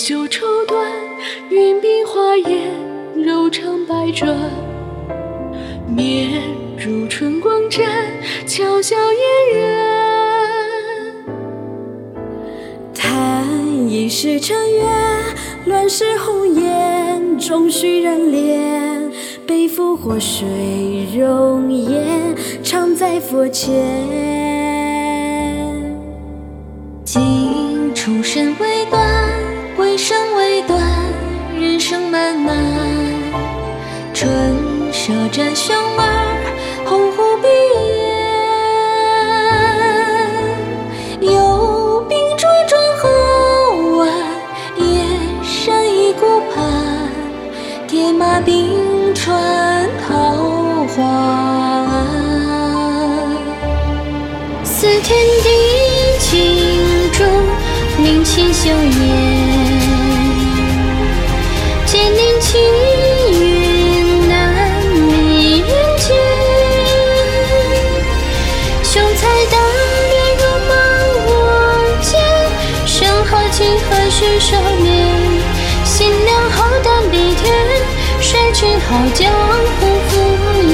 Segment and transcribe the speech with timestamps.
[0.00, 0.26] 绸
[0.66, 0.74] 缎，
[1.50, 2.72] 云鬓花颜，
[3.22, 4.34] 柔肠百转。
[5.86, 6.42] 面
[6.78, 7.84] 如春光绽，
[8.46, 10.48] 巧笑嫣然。
[12.94, 13.46] 叹
[13.88, 14.86] 一世尘缘，
[15.66, 19.10] 乱世红颜，终须染脸。
[19.46, 20.46] 背负祸水
[21.14, 23.70] 容颜，常在佛前。
[27.04, 29.29] 今出身未断，
[30.00, 30.80] 生未断，
[31.54, 32.56] 人生漫漫。
[34.14, 34.56] 春
[34.90, 36.02] 舍占胸儿，
[36.86, 37.48] 鸿鹄闭
[41.20, 41.30] 眼。
[41.34, 43.10] 有病拄壮河
[43.98, 44.08] 湾，
[44.78, 45.04] 夜
[45.44, 46.56] 深一顾盼。
[47.86, 50.08] 铁马冰川桃
[50.96, 51.04] 花
[51.84, 51.92] 庵，
[54.64, 55.48] 似天地
[56.18, 56.30] 镜
[57.12, 57.20] 中。
[58.02, 59.39] 明清秀颜，
[74.20, 74.84] 情何须收敛？
[75.82, 77.42] 心凉浩荡碧天，
[78.20, 79.32] 谁知好江
[79.80, 80.12] 湖敷
[80.62, 80.70] 衍？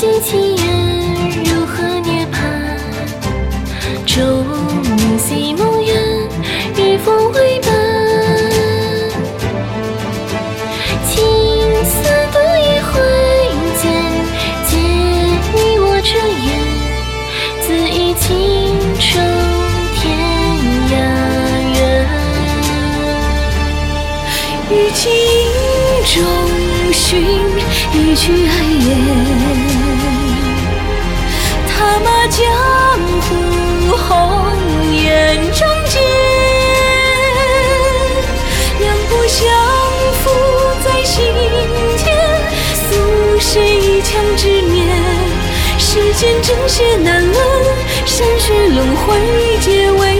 [0.00, 0.64] 西情人
[1.42, 2.38] 如何涅槃？
[4.06, 5.92] 昼暮夕梦远，
[6.76, 7.68] 日风微斑。
[11.04, 11.18] 青
[11.84, 11.90] 丝
[12.30, 12.88] 独一挥
[13.82, 13.90] 间，
[14.68, 14.70] 借
[15.52, 16.14] 你我遮
[16.46, 16.46] 眼，
[17.66, 18.28] 自忆情
[19.00, 19.18] 愁
[19.96, 19.98] 天
[20.92, 20.94] 涯
[21.74, 21.76] 远。
[24.70, 25.10] 与情
[26.14, 26.14] 中
[26.92, 27.02] 寻
[27.92, 28.52] 一曲哀
[28.86, 29.67] 怨。
[46.18, 47.36] 间正邪难论，
[48.04, 49.16] 三世轮回
[49.60, 50.17] 皆为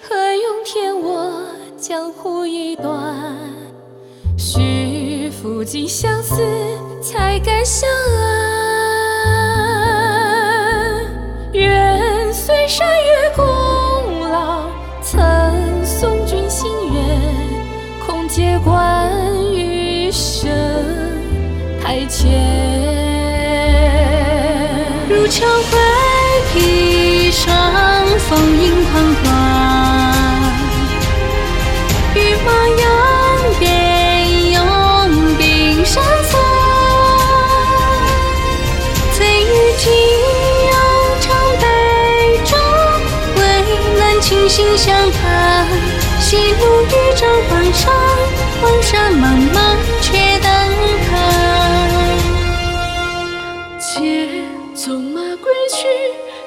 [0.00, 1.44] 何用填我
[1.78, 3.14] 江湖一段，
[4.36, 6.42] 须负尽相思，
[7.02, 8.22] 才敢相安。
[11.52, 13.44] 愿随山月功
[14.30, 14.68] 劳，
[15.02, 17.02] 曾送君心愿，
[18.06, 19.10] 空借关
[19.52, 20.50] 羽声
[21.82, 22.30] 台前。
[25.08, 25.46] 如桥
[44.48, 45.66] 心相盼，
[46.20, 46.86] 细露渔
[47.16, 47.90] 舟黄沙，
[48.60, 49.56] 黄沙茫茫
[50.00, 50.50] 却等
[51.08, 51.10] 看。
[53.78, 54.28] 且
[54.74, 55.86] 纵马归去，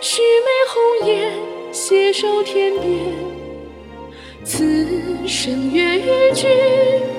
[0.00, 1.32] 须眉红颜，
[1.72, 2.84] 携手天边。
[4.44, 4.86] 此
[5.26, 7.13] 生愿与君。